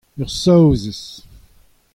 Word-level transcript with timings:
Ur 0.21 0.29
Saozez. 0.31 1.03